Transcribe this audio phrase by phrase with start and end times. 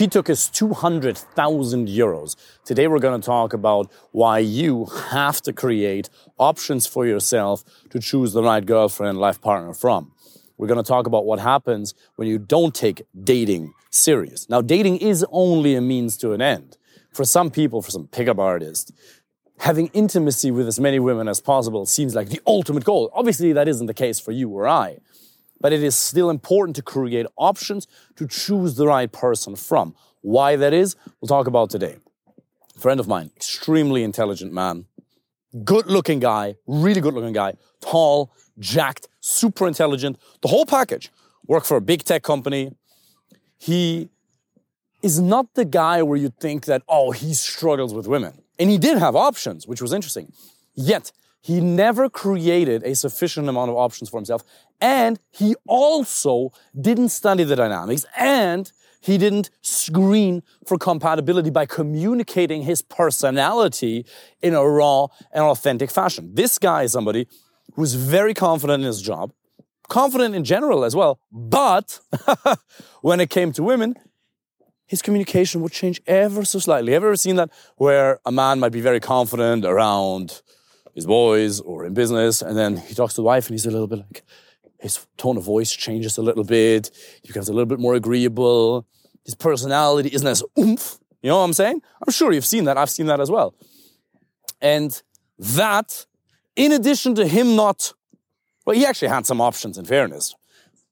[0.00, 2.34] She took us 200,000 euros.
[2.64, 8.00] Today we're going to talk about why you have to create options for yourself to
[8.00, 10.12] choose the right girlfriend, life partner from.
[10.56, 14.48] We're going to talk about what happens when you don't take dating serious.
[14.48, 16.78] Now, dating is only a means to an end.
[17.12, 18.90] For some people, for some pickup artists,
[19.58, 23.10] having intimacy with as many women as possible seems like the ultimate goal.
[23.12, 24.96] Obviously, that isn't the case for you or I
[25.60, 27.86] but it is still important to create options
[28.16, 29.94] to choose the right person from.
[30.22, 31.96] Why that is, we'll talk about today.
[32.78, 34.86] Friend of mine, extremely intelligent man,
[35.64, 41.10] good looking guy, really good looking guy, tall, jacked, super intelligent, the whole package.
[41.46, 42.72] Work for a big tech company.
[43.58, 44.08] He
[45.02, 48.42] is not the guy where you think that, oh, he struggles with women.
[48.58, 50.32] And he did have options, which was interesting.
[50.74, 54.44] Yet, he never created a sufficient amount of options for himself.
[54.80, 62.62] And he also didn't study the dynamics and he didn't screen for compatibility by communicating
[62.62, 64.04] his personality
[64.42, 66.34] in a raw and authentic fashion.
[66.34, 67.26] This guy is somebody
[67.74, 69.32] who's very confident in his job,
[69.88, 71.18] confident in general as well.
[71.32, 72.00] But
[73.00, 73.94] when it came to women,
[74.86, 76.92] his communication would change ever so slightly.
[76.92, 80.42] Have you ever seen that where a man might be very confident around
[81.00, 82.42] his boys or in business.
[82.42, 84.22] And then he talks to the wife and he's a little bit like,
[84.78, 86.90] his tone of voice changes a little bit.
[87.22, 88.86] He becomes a little bit more agreeable.
[89.24, 90.98] His personality isn't as oomph.
[91.22, 91.82] You know what I'm saying?
[92.06, 92.78] I'm sure you've seen that.
[92.78, 93.54] I've seen that as well.
[94.60, 95.02] And
[95.38, 96.06] that,
[96.56, 97.92] in addition to him not,
[98.64, 100.34] well, he actually had some options in fairness.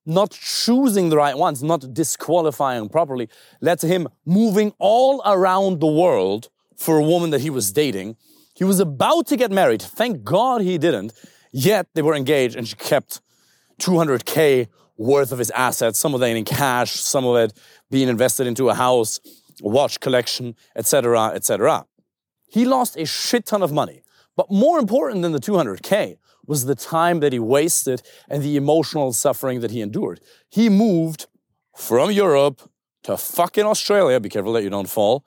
[0.05, 3.29] Not choosing the right ones, not disqualifying properly,
[3.61, 8.17] led to him moving all around the world for a woman that he was dating
[8.59, 9.81] he was about to get married.
[9.81, 11.13] Thank God he didn't.
[11.53, 13.21] Yet they were engaged and she kept
[13.81, 17.53] 200K worth of his assets, some of that in cash, some of it
[17.89, 19.21] being invested into a house,
[19.63, 21.87] a watch collection, etc., etc.
[22.49, 24.03] He lost a shit ton of money.
[24.37, 29.13] But more important than the 200K was the time that he wasted and the emotional
[29.13, 30.21] suffering that he endured.
[30.49, 31.27] He moved
[31.77, 32.69] from Europe
[33.05, 35.25] to fucking Australia, be careful that you don't fall,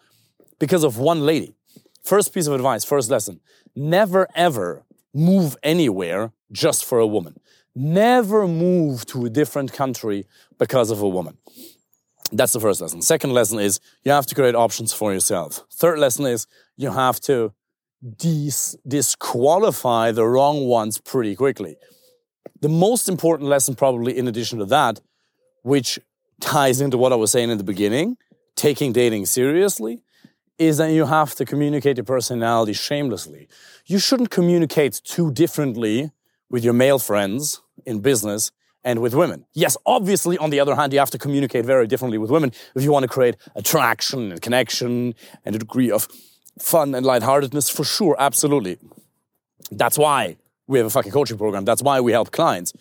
[0.60, 1.56] because of one lady.
[2.04, 3.40] First piece of advice, first lesson
[3.76, 7.40] never ever move anywhere just for a woman.
[7.76, 10.26] Never move to a different country
[10.58, 11.38] because of a woman.
[12.32, 13.02] That's the first lesson.
[13.02, 15.66] Second lesson is you have to create options for yourself.
[15.72, 16.48] Third lesson is
[16.78, 17.54] you have to
[18.18, 21.76] dis- disqualify the wrong ones pretty quickly.
[22.62, 25.02] The most important lesson, probably in addition to that,
[25.64, 26.00] which
[26.40, 28.18] ties into what I was saying in the beginning,
[28.56, 30.02] taking dating seriously,
[30.62, 33.48] is that you have to communicate your personality shamelessly.
[33.88, 36.12] You shouldn't communicate too differently
[36.52, 38.52] with your male friends in business
[38.84, 39.46] and with women.
[39.54, 42.84] Yes, obviously, on the other hand, you have to communicate very differently with women if
[42.84, 46.08] you want to create attraction and connection and a degree of
[46.60, 48.78] fun and lightheartedness, for sure, absolutely.
[49.72, 51.66] That's why we have a fucking coaching program.
[51.66, 52.72] That's why we help clients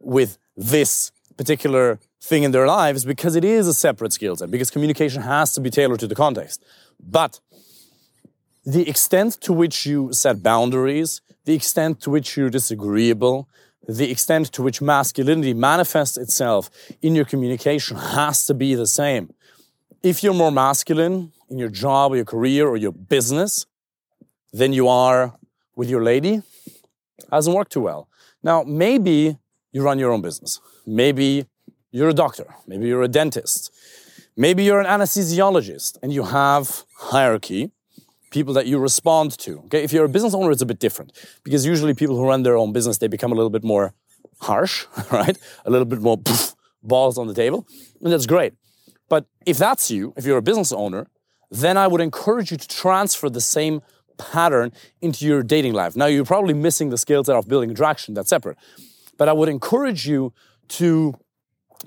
[0.00, 4.70] with this particular thing in their lives because it is a separate skill set, because
[4.70, 6.64] communication has to be tailored to the context.
[7.02, 7.40] But
[8.64, 13.48] the extent to which you set boundaries, the extent to which you're disagreeable,
[13.88, 16.70] the extent to which masculinity manifests itself
[17.00, 19.34] in your communication has to be the same.
[20.02, 23.66] If you're more masculine in your job or your career or your business
[24.52, 25.34] than you are
[25.74, 26.42] with your lady,
[27.30, 28.08] hasn't worked too well.
[28.42, 29.38] Now, maybe
[29.72, 30.60] you run your own business.
[30.86, 31.46] Maybe
[31.90, 32.54] you're a doctor.
[32.66, 33.72] Maybe you're a dentist.
[34.36, 37.70] Maybe you're an anesthesiologist and you have hierarchy,
[38.30, 39.58] people that you respond to.
[39.66, 41.12] Okay, if you're a business owner, it's a bit different
[41.44, 43.92] because usually people who run their own business they become a little bit more
[44.40, 45.36] harsh, right?
[45.66, 47.66] A little bit more poof, balls on the table,
[48.00, 48.54] and that's great.
[49.10, 51.08] But if that's you, if you're a business owner,
[51.50, 53.82] then I would encourage you to transfer the same
[54.16, 54.72] pattern
[55.02, 55.94] into your dating life.
[55.94, 58.14] Now you're probably missing the skills set of building attraction.
[58.14, 58.56] That's separate,
[59.18, 60.32] but I would encourage you
[60.68, 61.14] to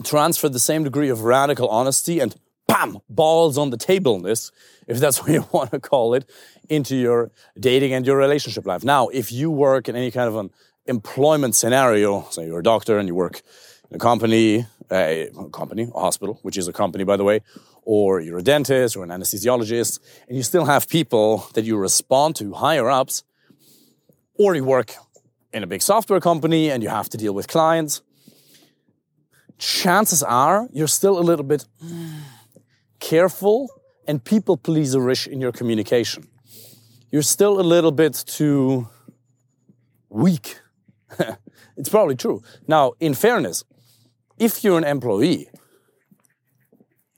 [0.03, 2.35] transfer the same degree of radical honesty and
[2.67, 4.51] bam, balls on the tableness,
[4.87, 6.29] if that's what you want to call it,
[6.69, 8.83] into your dating and your relationship life.
[8.83, 10.49] Now, if you work in any kind of an
[10.85, 13.41] employment scenario, say you're a doctor and you work
[13.89, 17.41] in a company, a company, a hospital, which is a company, by the way,
[17.83, 22.35] or you're a dentist or an anesthesiologist, and you still have people that you respond
[22.37, 23.23] to, higher ups,
[24.37, 24.95] or you work
[25.53, 28.01] in a big software company and you have to deal with clients,
[29.57, 31.65] chances are you're still a little bit
[32.99, 33.69] careful
[34.07, 36.27] and people pleaserish in your communication.
[37.11, 38.87] You're still a little bit too
[40.09, 40.59] weak.
[41.77, 42.41] it's probably true.
[42.67, 43.63] Now, in fairness,
[44.37, 45.47] if you're an employee,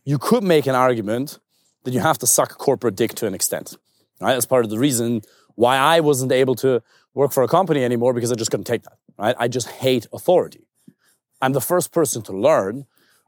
[0.06, 1.40] you could make an argument
[1.84, 3.76] that you have to suck corporate dick to an extent.
[4.22, 4.34] Right?
[4.34, 5.22] That's part of the reason
[5.56, 6.82] why I wasn't able to
[7.14, 8.98] work for a company anymore because I just couldn't take that.
[9.18, 9.36] Right?
[9.40, 10.67] I just hate authority.
[11.42, 12.86] I'm the first person to learn.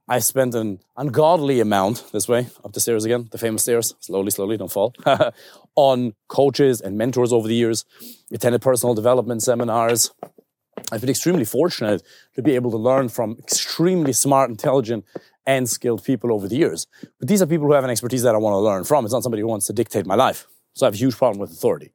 [0.08, 4.32] I spent an ungodly amount this way, up the stairs again, the famous stairs, slowly,
[4.32, 4.96] slowly, don't fall,
[5.76, 7.86] on coaches and mentors over the years,
[8.32, 10.12] attended personal development seminars.
[10.92, 12.02] I've been extremely fortunate
[12.34, 15.06] to be able to learn from extremely smart, intelligent,
[15.46, 16.88] and skilled people over the years.
[17.20, 19.06] But these are people who have an expertise that I want to learn from.
[19.06, 20.48] It's not somebody who wants to dictate my life.
[20.74, 21.92] So I have a huge problem with authority.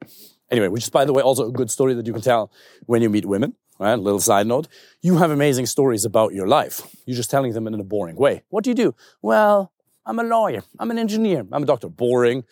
[0.51, 2.51] Anyway, which is, by the way, also a good story that you can tell
[2.85, 3.55] when you meet women.
[3.77, 3.95] Right?
[3.95, 4.67] Little side note.
[5.01, 6.81] You have amazing stories about your life.
[7.05, 8.43] You're just telling them in a boring way.
[8.49, 8.95] What do you do?
[9.21, 9.71] Well,
[10.05, 10.63] I'm a lawyer.
[10.79, 11.45] I'm an engineer.
[11.51, 11.89] I'm a doctor.
[11.89, 12.43] Boring.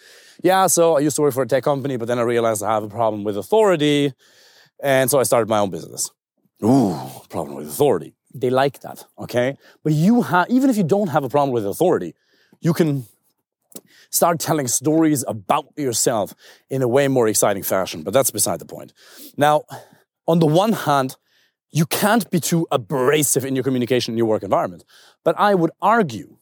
[0.44, 2.74] Yeah, so I used to work for a tech company, but then I realized I
[2.74, 4.14] have a problem with authority.
[4.82, 6.12] And so I started my own business.
[6.64, 6.98] Ooh,
[7.30, 8.16] problem with authority.
[8.34, 9.58] They like that, okay?
[9.84, 12.16] But you have, even if you don't have a problem with authority,
[12.60, 13.06] you can
[14.10, 16.34] start telling stories about yourself
[16.70, 18.04] in a way more exciting fashion.
[18.04, 18.94] But that's beside the point.
[19.38, 19.64] Now,
[20.28, 21.18] on the one hand,
[21.72, 24.86] you can't be too abrasive in your communication in your work environment.
[25.24, 26.38] But I would argue,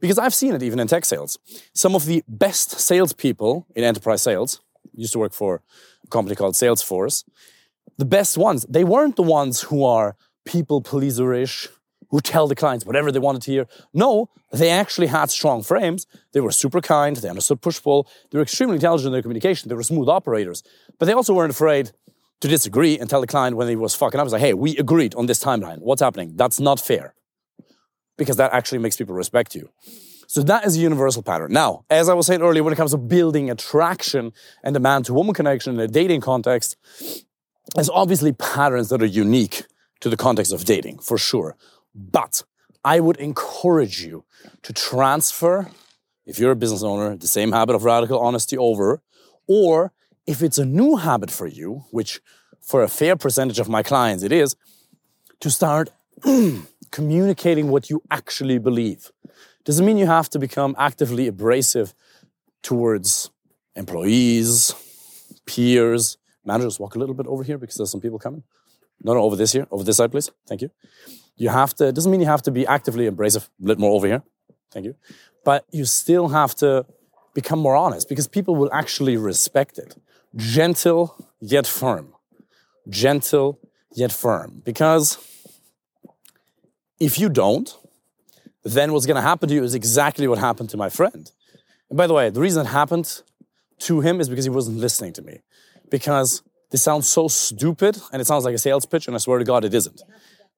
[0.00, 1.38] because I've seen it even in tech sales,
[1.72, 4.60] some of the best salespeople in enterprise sales
[4.94, 5.62] used to work for
[6.04, 7.24] a company called Salesforce.
[7.98, 11.68] The best ones, they weren't the ones who are people pleaserish,
[12.10, 13.66] who tell the clients whatever they wanted to hear.
[13.92, 16.06] No, they actually had strong frames.
[16.32, 17.16] They were super kind.
[17.16, 18.08] They understood push pull.
[18.30, 19.68] They were extremely intelligent in their communication.
[19.68, 20.62] They were smooth operators.
[20.98, 21.90] But they also weren't afraid
[22.44, 24.24] to disagree and tell the client when he was fucking up.
[24.24, 25.78] Was like, hey, we agreed on this timeline.
[25.78, 26.36] What's happening?
[26.36, 27.14] That's not fair.
[28.18, 29.70] Because that actually makes people respect you.
[30.26, 31.54] So that is a universal pattern.
[31.54, 35.02] Now, as I was saying earlier, when it comes to building attraction and the man
[35.04, 36.76] to woman connection in a dating context,
[37.74, 39.64] there's obviously patterns that are unique
[40.00, 41.56] to the context of dating, for sure.
[41.94, 42.42] But
[42.84, 44.26] I would encourage you
[44.64, 45.70] to transfer,
[46.26, 49.00] if you're a business owner, the same habit of radical honesty over,
[49.48, 49.93] or
[50.26, 52.20] if it's a new habit for you, which
[52.60, 54.56] for a fair percentage of my clients it is,
[55.40, 55.90] to start
[56.90, 59.10] communicating what you actually believe.
[59.64, 61.94] Doesn't mean you have to become actively abrasive
[62.62, 63.30] towards
[63.76, 64.74] employees,
[65.46, 66.78] peers, managers.
[66.78, 68.42] Walk a little bit over here because there's some people coming.
[69.02, 70.30] No, no, over this here, over this side, please.
[70.46, 70.70] Thank you.
[71.36, 74.06] You have to, doesn't mean you have to be actively abrasive, a little more over
[74.06, 74.22] here.
[74.70, 74.94] Thank you.
[75.44, 76.86] But you still have to
[77.34, 79.96] become more honest because people will actually respect it
[80.36, 82.14] gentle yet firm.
[82.88, 83.58] Gentle
[83.94, 84.62] yet firm.
[84.64, 85.18] Because
[87.00, 87.76] if you don't,
[88.62, 91.30] then what's going to happen to you is exactly what happened to my friend.
[91.90, 93.22] And by the way, the reason it happened
[93.80, 95.40] to him is because he wasn't listening to me.
[95.90, 99.38] Because this sounds so stupid and it sounds like a sales pitch, and I swear
[99.38, 100.02] to God, it isn't.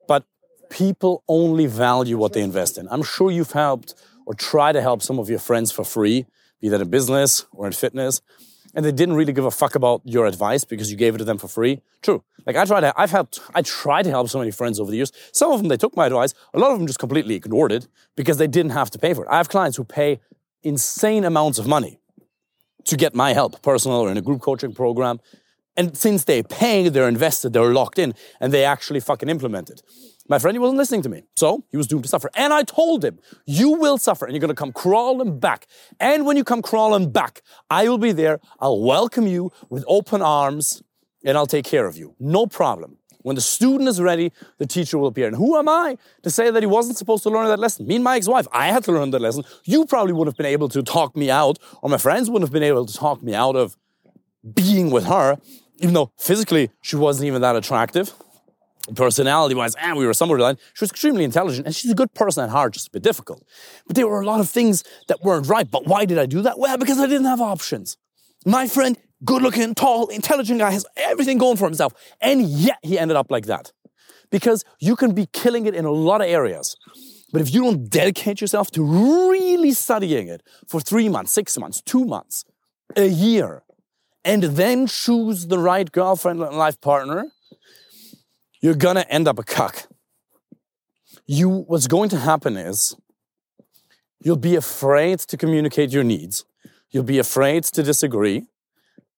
[0.07, 0.25] But
[0.71, 2.87] people only value what they invest in.
[2.91, 3.95] I'm sure you've helped
[4.25, 6.27] or try to help some of your friends for free,
[6.61, 8.23] be that in business or in fitness
[8.77, 11.25] and they didn't really give a fuck about your advice because you gave it to
[11.25, 11.81] them for free.
[12.03, 12.23] True.
[12.45, 14.99] Like I tried to, I've helped, I tried to help so many friends over the
[14.99, 15.13] years.
[15.33, 16.35] Some of them, they took my advice.
[16.53, 19.25] A lot of them just completely ignored it because they didn't have to pay for
[19.25, 19.29] it.
[19.31, 20.21] I have clients who pay
[20.63, 21.99] insane amounts of money
[22.85, 25.21] to get my help, personal or in a group coaching program.
[25.75, 29.83] And since they're paying, they're invested, they're locked in, and they actually fucking implement it.
[30.29, 31.23] My friend, he wasn't listening to me.
[31.37, 32.31] So he was doomed to suffer.
[32.35, 35.67] And I told him, you will suffer and you're going to come crawling back.
[36.01, 38.41] And when you come crawling back, I will be there.
[38.59, 40.83] I'll welcome you with open arms
[41.25, 42.15] and I'll take care of you.
[42.19, 42.99] No problem.
[43.23, 45.27] When the student is ready, the teacher will appear.
[45.27, 47.87] And who am I to say that he wasn't supposed to learn that lesson?
[47.87, 49.43] Me and my ex-wife, I had to learn that lesson.
[49.65, 52.53] You probably would have been able to talk me out, or my friends wouldn't have
[52.53, 53.77] been able to talk me out of
[54.55, 55.39] being with her,
[55.79, 58.15] even though physically she wasn't even that attractive
[58.95, 60.57] personality wise, and we were somewhere line.
[60.75, 63.43] She was extremely intelligent and she's a good person at heart, just a bit difficult.
[63.87, 65.71] But there were a lot of things that weren't right.
[65.71, 66.59] But why did I do that?
[66.59, 67.97] Well, because I didn't have options.
[68.45, 71.95] My friend, good looking, tall, intelligent guy, has everything going for himself.
[72.21, 73.73] And yet he ended up like that.
[74.31, 76.77] Because you can be killing it in a lot of areas.
[77.33, 78.83] But if you don't dedicate yourself to
[79.31, 82.45] really studying it for three months, six months, two months,
[82.97, 83.63] a year,
[84.25, 87.27] and then choose the right girlfriend and life partner,
[88.61, 89.89] you're gonna end up a cuck.
[91.27, 92.97] You, what's going to happen is
[94.21, 96.45] you'll be afraid to communicate your needs.
[96.91, 98.47] You'll be afraid to disagree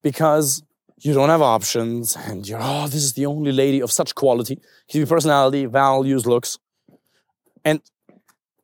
[0.02, 0.62] because
[1.00, 4.59] you don't have options and you're, oh, this is the only lady of such quality.
[4.88, 6.59] Give you personality, values, looks.
[7.64, 7.80] And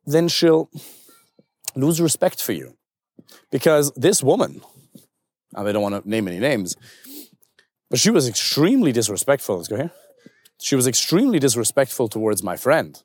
[0.05, 0.69] then she'll
[1.75, 2.75] lose respect for you.
[3.51, 4.61] Because this woman,
[5.55, 6.75] I don't want to name any names,
[7.89, 9.57] but she was extremely disrespectful.
[9.57, 9.91] Let's go here
[10.61, 13.01] she was extremely disrespectful towards my friend.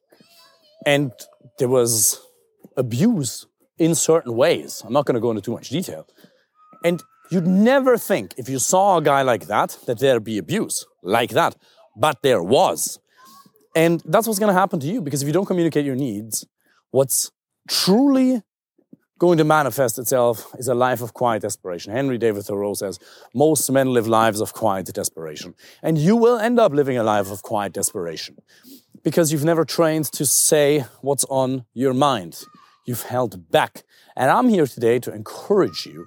[0.86, 1.12] And
[1.58, 2.20] there was
[2.76, 3.46] abuse
[3.78, 4.82] in certain ways.
[4.84, 6.06] I'm not going to go into too much detail.
[6.84, 10.86] And you'd never think, if you saw a guy like that, that there'd be abuse
[11.02, 11.56] like that.
[11.96, 12.98] But there was.
[13.74, 16.46] And that's what's going to happen to you because if you don't communicate your needs,
[16.90, 17.30] what's
[17.68, 18.42] truly
[19.20, 21.92] going to manifest itself is a life of quiet desperation.
[21.92, 22.98] Henry David Thoreau says,
[23.34, 25.54] most men live lives of quiet desperation.
[25.82, 28.38] And you will end up living a life of quiet desperation
[29.04, 32.44] because you've never trained to say what's on your mind.
[32.86, 33.82] You've held back.
[34.16, 36.06] And I'm here today to encourage you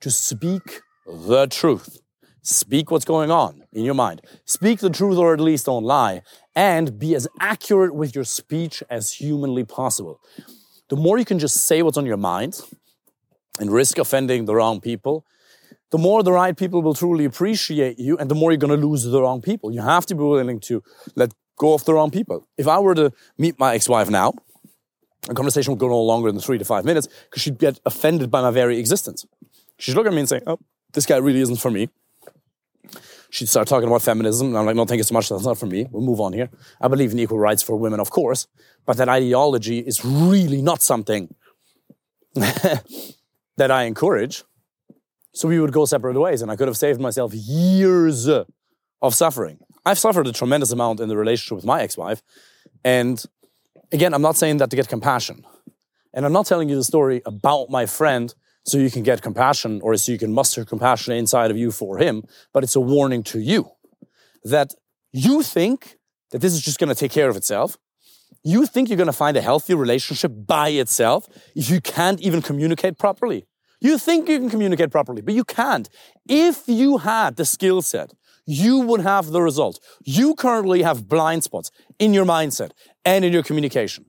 [0.00, 2.00] to speak the truth.
[2.40, 4.22] Speak what's going on in your mind.
[4.46, 6.22] Speak the truth or at least don't lie.
[6.54, 10.20] And be as accurate with your speech as humanly possible
[10.88, 12.60] the more you can just say what's on your mind
[13.58, 15.24] and risk offending the wrong people,
[15.90, 18.86] the more the right people will truly appreciate you and the more you're going to
[18.86, 19.72] lose the wrong people.
[19.72, 20.82] You have to be willing to
[21.14, 22.46] let go of the wrong people.
[22.56, 24.34] If I were to meet my ex-wife now,
[25.28, 28.30] a conversation would go no longer than three to five minutes because she'd get offended
[28.30, 29.26] by my very existence.
[29.78, 30.58] She'd look at me and say, oh,
[30.92, 31.88] this guy really isn't for me.
[33.36, 35.28] She'd start talking about feminism, and I'm like, no, thank you so much.
[35.28, 35.86] That's not for me.
[35.90, 36.48] We'll move on here.
[36.80, 38.46] I believe in equal rights for women, of course,
[38.86, 41.34] but that ideology is really not something
[42.34, 44.42] that I encourage.
[45.34, 49.58] So we would go separate ways, and I could have saved myself years of suffering.
[49.84, 52.22] I've suffered a tremendous amount in the relationship with my ex wife.
[52.86, 53.22] And
[53.92, 55.44] again, I'm not saying that to get compassion.
[56.14, 58.34] And I'm not telling you the story about my friend
[58.66, 61.98] so you can get compassion or so you can muster compassion inside of you for
[61.98, 63.70] him, but it's a warning to you
[64.44, 64.74] that
[65.12, 65.98] you think
[66.32, 67.78] that this is just going to take care of itself.
[68.42, 72.42] You think you're going to find a healthy relationship by itself if you can't even
[72.42, 73.46] communicate properly.
[73.80, 75.88] You think you can communicate properly, but you can't.
[76.28, 78.12] If you had the skill set,
[78.46, 79.80] you would have the result.
[80.04, 82.70] You currently have blind spots in your mindset
[83.04, 84.06] and in your communication.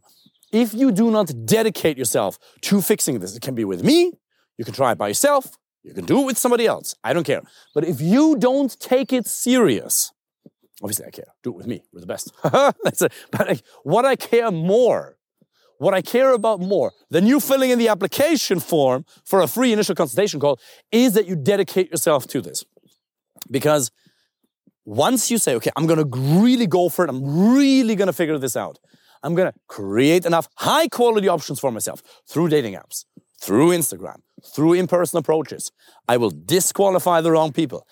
[0.52, 4.14] If you do not dedicate yourself to fixing this, it can be with me,
[4.58, 5.58] you can try it by yourself.
[5.84, 6.96] You can do it with somebody else.
[7.04, 7.42] I don't care.
[7.74, 10.12] But if you don't take it serious,
[10.82, 11.34] obviously I care.
[11.44, 11.84] Do it with me.
[11.94, 12.34] We're the best.
[12.44, 15.18] but what I care more,
[15.78, 19.72] what I care about more than you filling in the application form for a free
[19.72, 20.60] initial consultation call
[20.92, 22.66] is that you dedicate yourself to this.
[23.50, 23.92] Because
[24.84, 28.14] once you say, okay, I'm going to really go for it, I'm really going to
[28.14, 28.80] figure this out.
[29.24, 33.06] I'm going to create enough high quality options for myself through dating apps,
[33.42, 35.72] through Instagram, through in person approaches.
[36.08, 37.88] I will disqualify the wrong people.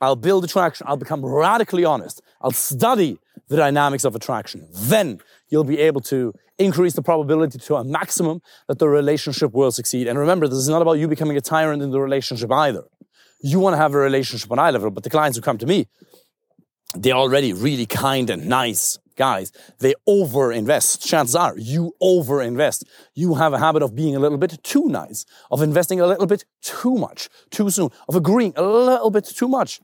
[0.00, 0.86] I'll build attraction.
[0.88, 2.22] I'll become radically honest.
[2.40, 4.68] I'll study the dynamics of attraction.
[4.72, 9.72] Then you'll be able to increase the probability to a maximum that the relationship will
[9.72, 10.06] succeed.
[10.06, 12.84] And remember, this is not about you becoming a tyrant in the relationship either.
[13.40, 15.66] You want to have a relationship on eye level, but the clients who come to
[15.66, 15.86] me,
[16.94, 21.06] they're already really kind and nice guys, they overinvest.
[21.06, 22.84] Chances are you overinvest.
[23.14, 26.26] You have a habit of being a little bit too nice, of investing a little
[26.26, 29.80] bit too much, too soon, of agreeing a little bit too much,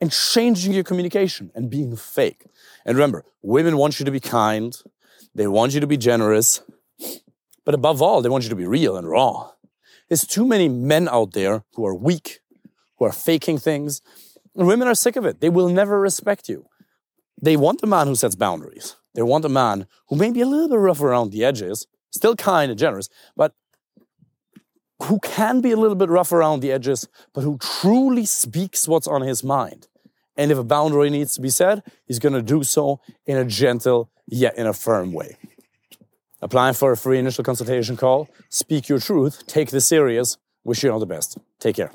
[0.00, 2.46] and changing your communication and being fake.
[2.86, 4.74] And remember, women want you to be kind,
[5.34, 6.62] they want you to be generous,
[7.66, 9.50] but above all, they want you to be real and raw.
[10.08, 12.40] There's too many men out there who are weak,
[12.96, 14.00] who are faking things,
[14.56, 15.40] and women are sick of it.
[15.40, 16.66] They will never respect you.
[17.40, 18.96] They want a man who sets boundaries.
[19.14, 22.36] They want a man who may be a little bit rough around the edges, still
[22.36, 23.54] kind and generous, but
[25.04, 29.08] who can be a little bit rough around the edges, but who truly speaks what's
[29.08, 29.88] on his mind.
[30.36, 33.44] And if a boundary needs to be set, he's going to do so in a
[33.44, 35.36] gentle yet in a firm way.
[36.42, 40.38] Applying for a free initial consultation call, speak your truth, take this serious.
[40.64, 41.38] Wish you all the best.
[41.58, 41.90] Take care.